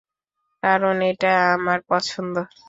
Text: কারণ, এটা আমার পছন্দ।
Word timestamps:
কারণ, 0.63 0.95
এটা 1.11 1.31
আমার 1.55 1.79
পছন্দ। 1.89 2.35